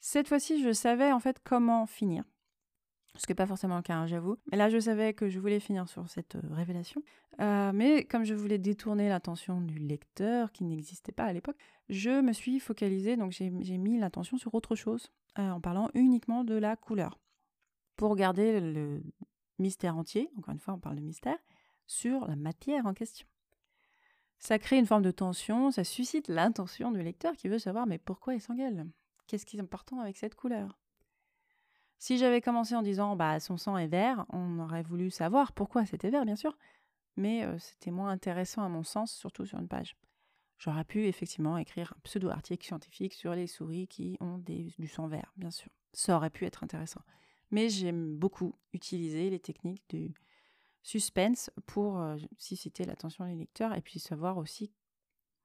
Cette 0.00 0.28
fois-ci, 0.28 0.62
je 0.62 0.72
savais 0.72 1.12
en 1.12 1.20
fait 1.20 1.40
comment 1.42 1.86
finir. 1.86 2.24
Ce 3.18 3.26
qui 3.26 3.32
n'est 3.32 3.36
pas 3.36 3.46
forcément 3.46 3.76
le 3.76 3.82
cas, 3.82 3.94
hein, 3.94 4.06
j'avoue. 4.06 4.36
Mais 4.50 4.58
là, 4.58 4.68
je 4.68 4.78
savais 4.78 5.14
que 5.14 5.28
je 5.28 5.38
voulais 5.38 5.60
finir 5.60 5.88
sur 5.88 6.08
cette 6.08 6.36
euh, 6.36 6.42
révélation. 6.50 7.02
Euh, 7.40 7.72
mais 7.72 8.04
comme 8.04 8.24
je 8.24 8.34
voulais 8.34 8.58
détourner 8.58 9.08
l'attention 9.08 9.60
du 9.60 9.78
lecteur, 9.78 10.52
qui 10.52 10.64
n'existait 10.64 11.12
pas 11.12 11.24
à 11.24 11.32
l'époque, 11.32 11.56
je 11.88 12.20
me 12.20 12.32
suis 12.32 12.60
focalisée, 12.60 13.16
donc 13.16 13.32
j'ai 13.32 13.50
mis 13.50 13.98
l'attention 13.98 14.36
sur 14.36 14.54
autre 14.54 14.74
chose, 14.74 15.12
euh, 15.38 15.50
en 15.50 15.60
parlant 15.60 15.88
uniquement 15.94 16.44
de 16.44 16.54
la 16.54 16.76
couleur. 16.76 17.18
Pour 17.96 18.16
garder 18.16 18.60
le 18.60 19.02
mystère 19.58 19.96
entier, 19.96 20.30
encore 20.36 20.52
une 20.52 20.60
fois, 20.60 20.74
on 20.74 20.78
parle 20.78 20.96
de 20.96 21.02
mystère, 21.02 21.38
sur 21.86 22.26
la 22.26 22.36
matière 22.36 22.86
en 22.86 22.92
question. 22.92 23.26
Ça 24.38 24.58
crée 24.58 24.78
une 24.78 24.86
forme 24.86 25.02
de 25.02 25.10
tension, 25.10 25.70
ça 25.70 25.84
suscite 25.84 26.28
l'intention 26.28 26.90
du 26.90 27.02
lecteur 27.02 27.34
qui 27.36 27.48
veut 27.48 27.58
savoir 27.58 27.86
mais 27.86 27.98
pourquoi 27.98 28.34
il 28.34 28.40
s'engueule? 28.40 28.86
Qu'est-ce 29.26 29.46
qui 29.46 29.56
est 29.56 29.60
important 29.60 30.00
avec 30.00 30.16
cette 30.16 30.34
couleur? 30.34 30.78
Si 31.98 32.18
j'avais 32.18 32.40
commencé 32.40 32.74
en 32.74 32.82
disant 32.82 33.16
bah 33.16 33.40
son 33.40 33.56
sang 33.56 33.76
est 33.78 33.86
vert, 33.86 34.26
on 34.30 34.58
aurait 34.58 34.82
voulu 34.82 35.10
savoir 35.10 35.52
pourquoi 35.52 35.86
c'était 35.86 36.10
vert, 36.10 36.24
bien 36.24 36.36
sûr, 36.36 36.56
mais 37.16 37.44
euh, 37.44 37.58
c'était 37.58 37.90
moins 37.90 38.10
intéressant 38.10 38.62
à 38.62 38.68
mon 38.68 38.82
sens, 38.82 39.12
surtout 39.12 39.46
sur 39.46 39.58
une 39.58 39.68
page. 39.68 39.96
J'aurais 40.58 40.84
pu 40.84 41.06
effectivement 41.06 41.58
écrire 41.58 41.92
un 41.96 42.00
pseudo-article 42.02 42.64
scientifique 42.64 43.14
sur 43.14 43.34
les 43.34 43.46
souris 43.46 43.88
qui 43.88 44.16
ont 44.20 44.38
du 44.38 44.88
sang 44.88 45.06
vert, 45.06 45.32
bien 45.36 45.50
sûr. 45.50 45.70
Ça 45.92 46.16
aurait 46.16 46.30
pu 46.30 46.44
être 46.46 46.64
intéressant. 46.64 47.02
Mais 47.50 47.68
j'aime 47.68 48.16
beaucoup 48.16 48.54
utiliser 48.72 49.30
les 49.30 49.38
techniques 49.38 49.84
du 49.88 50.14
suspense 50.82 51.50
pour 51.66 52.00
euh, 52.00 52.16
susciter 52.38 52.84
l'attention 52.84 53.26
des 53.26 53.34
lecteurs 53.34 53.74
et 53.74 53.80
puis 53.80 53.98
savoir 53.98 54.38
aussi. 54.38 54.72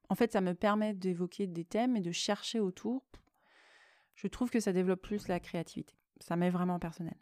En 0.09 0.15
fait, 0.15 0.31
ça 0.31 0.41
me 0.41 0.53
permet 0.53 0.93
d'évoquer 0.93 1.47
des 1.47 1.65
thèmes 1.65 1.95
et 1.95 2.01
de 2.01 2.11
chercher 2.11 2.59
autour 2.59 3.03
je 4.22 4.28
trouve 4.28 4.51
que 4.51 4.60
ça 4.60 4.72
développe 4.72 5.01
plus 5.01 5.28
la 5.28 5.40
créativité. 5.40 5.96
Ça 6.20 6.36
m'est 6.36 6.51
vraiment 6.51 6.78
personnel. 6.78 7.16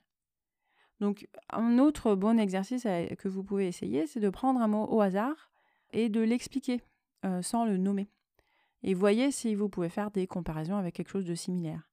Donc, 1.00 1.30
un 1.50 1.80
autre 1.80 2.16
bon 2.16 2.38
exercice 2.38 2.84
que 2.84 3.30
vous 3.30 3.42
pouvez 3.42 3.68
essayer, 3.68 4.06
c'est 4.06 4.20
de 4.20 4.30
prendre 4.30 4.60
un 4.60 4.68
mot 4.68 4.86
au 4.86 5.00
hasard 5.00 5.50
et 5.92 6.10
de 6.10 6.20
l'expliquer 6.20 6.82
euh, 7.24 7.42
sans 7.42 7.64
le 7.64 7.78
nommer. 7.78 8.10
Et 8.84 8.94
voyez 8.94 9.32
si 9.32 9.56
vous 9.56 9.70
pouvez 9.70 9.88
faire 9.88 10.12
des 10.12 10.28
comparaisons 10.28 10.76
avec 10.76 10.96
quelque 10.96 11.10
chose 11.10 11.26
de 11.26 11.36
similaire. 11.36 11.90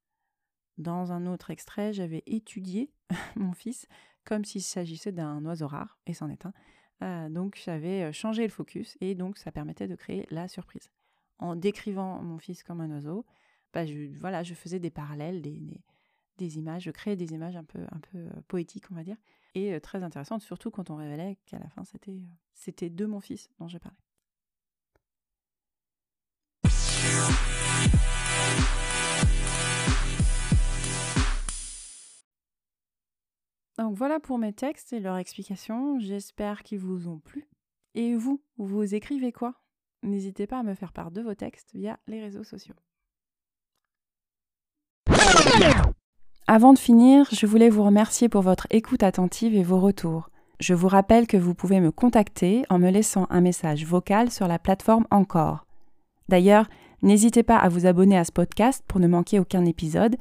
Dans 0.77 1.13
un 1.13 1.27
autre 1.27 1.51
extrait, 1.51 1.93
j'avais 1.93 2.25
étudié 2.27 2.93
mon 3.37 3.53
fils 3.53 3.87
comme 4.25 4.45
s'il 4.45 4.63
s'agissait 4.63 5.13
d'un 5.13 5.45
oiseau 5.45 5.69
rare, 5.69 6.01
et 6.07 6.13
c'en 6.13 6.29
est 6.29 6.45
un. 6.47 6.53
Euh, 7.03 7.29
donc 7.29 7.61
j'avais 7.65 8.03
euh, 8.03 8.13
changé 8.13 8.43
le 8.43 8.49
focus, 8.49 8.97
et 9.01 9.15
donc 9.15 9.39
ça 9.39 9.53
permettait 9.53 9.87
de 9.87 9.95
créer 9.95 10.27
la 10.31 10.49
surprise. 10.49 10.91
En 11.39 11.55
décrivant 11.55 12.21
mon 12.23 12.39
fils 12.39 12.65
comme 12.65 12.81
un 12.81 12.91
oiseau, 12.91 13.25
je, 13.85 14.18
voilà, 14.18 14.42
je 14.42 14.54
faisais 14.54 14.78
des 14.78 14.90
parallèles, 14.90 15.42
des, 15.42 15.80
des, 16.38 16.59
images, 16.59 16.85
je 16.85 16.90
créais 16.90 17.16
des 17.16 17.33
images 17.33 17.56
un 17.56 17.64
peu, 17.64 17.80
un 17.90 17.99
peu 17.99 18.18
euh, 18.18 18.30
poétiques, 18.49 18.90
on 18.90 18.95
va 18.95 19.02
dire, 19.02 19.16
et 19.54 19.75
euh, 19.75 19.80
très 19.80 20.02
intéressantes, 20.02 20.42
surtout 20.42 20.71
quand 20.71 20.90
on 20.90 20.97
révélait 20.97 21.37
qu'à 21.47 21.59
la 21.59 21.68
fin, 21.68 21.85
c'était, 21.85 22.12
euh, 22.12 22.35
c'était 22.54 22.90
de 22.90 23.04
mon 23.04 23.21
fils 23.21 23.50
dont 23.59 23.68
je 23.68 23.78
parlais. 23.78 23.97
Donc 33.78 33.95
voilà 33.95 34.21
pour 34.21 34.38
mes 34.38 34.54
textes 34.54 34.92
et 34.92 35.00
leurs 35.00 35.18
explications. 35.18 36.00
J'espère 36.00 36.62
qu'ils 36.62 36.78
vous 36.78 37.09
ont 37.09 37.18
plu. 37.18 37.47
Et 37.95 38.14
vous, 38.14 38.42
vous 38.56 38.95
écrivez 38.95 39.33
quoi? 39.33 39.54
N'hésitez 40.02 40.47
pas 40.47 40.61
à 40.61 40.62
me 40.62 40.75
faire 40.75 40.92
part 40.92 41.11
de 41.11 41.21
vos 41.21 41.35
textes 41.35 41.75
via 41.75 41.99
les 42.06 42.21
réseaux 42.21 42.45
sociaux. 42.45 42.75
Avant 46.49 46.73
de 46.73 46.79
finir, 46.79 47.26
je 47.33 47.45
voulais 47.45 47.69
vous 47.69 47.83
remercier 47.83 48.29
pour 48.29 48.43
votre 48.43 48.69
écoute 48.71 49.03
attentive 49.03 49.57
et 49.57 49.65
vos 49.65 49.81
retours. 49.81 50.31
Je 50.61 50.75
vous 50.75 50.87
rappelle 50.87 51.26
que 51.26 51.37
vous 51.37 51.55
pouvez 51.55 51.81
me 51.81 51.91
contacter 51.91 52.62
en 52.71 52.79
me 52.79 52.88
laissant 52.88 53.26
un 53.31 53.41
message 53.41 53.85
vocal 53.85 54.31
sur 54.31 54.47
la 54.47 54.61
plateforme 54.61 55.09
Encore. 55.11 55.67
D'ailleurs, 56.29 56.69
n'hésitez 57.03 57.43
pas 57.43 57.57
à 57.57 57.69
vous 57.69 57.87
abonner 57.87 58.17
à 58.17 58.23
ce 58.23 58.31
podcast 58.31 58.85
pour 58.87 59.00
ne 59.00 59.09
manquer 59.09 59.41
aucun 59.41 59.65
épisode, 59.65 60.15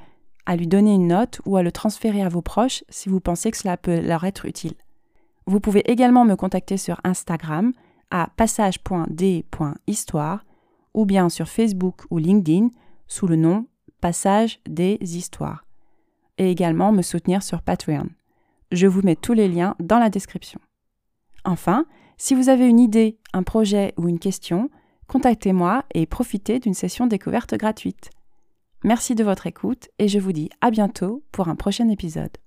à 0.48 0.55
lui 0.55 0.65
donner 0.65 0.96
une 0.96 1.10
note 1.10 1.41
ou 1.46 1.58
à 1.58 1.63
le 1.63 1.72
transférer 1.72 2.24
à 2.24 2.29
vos 2.29 2.41
proches 2.41 2.84
si 2.89 3.08
vous 3.08 3.20
pensez 3.20 3.51
que 3.51 3.58
cela 3.58 3.77
peut 3.77 4.01
leur 4.01 4.24
être 4.24 4.48
utile. 4.48 4.74
Vous 5.46 5.60
pouvez 5.60 5.91
également 5.91 6.25
me 6.25 6.36
contacter 6.36 6.77
sur 6.77 7.00
Instagram 7.03 7.72
à 8.10 8.32
passage.d.histoire 8.36 10.44
ou 10.96 11.05
bien 11.05 11.29
sur 11.29 11.48
Facebook 11.48 12.01
ou 12.10 12.17
LinkedIn 12.17 12.70
sous 13.05 13.27
le 13.27 13.36
nom 13.36 13.67
Passage 14.01 14.60
des 14.67 14.98
Histoires. 15.01 15.64
Et 16.38 16.51
également 16.51 16.92
me 16.92 17.01
soutenir 17.01 17.44
sur 17.44 17.62
Patreon. 17.62 18.10
Je 18.72 18.88
vous 18.88 19.01
mets 19.01 19.15
tous 19.15 19.34
les 19.34 19.48
liens 19.48 19.75
dans 19.80 20.00
la 20.00 20.10
description. 20.10 20.60
Enfin, 21.46 21.86
si 22.18 22.36
vous 22.36 22.50
avez 22.50 22.68
une 22.68 22.80
idée, 22.80 23.18
un 23.34 23.44
projet 23.44 23.94
ou 23.98 24.08
une 24.08 24.20
question, 24.20 24.70
contactez-moi 25.08 25.86
et 25.94 26.06
profitez 26.06 26.60
d'une 26.60 26.74
session 26.74 27.08
découverte 27.08 27.56
gratuite. 27.56 28.10
Merci 28.84 29.15
de 29.15 29.24
votre 29.24 29.48
écoute 29.48 29.89
et 30.00 30.08
je 30.08 30.20
vous 30.20 30.32
dis 30.32 30.50
à 30.62 30.72
bientôt 30.72 31.24
pour 31.32 31.48
un 31.48 31.56
prochain 31.56 31.89
épisode. 31.89 32.38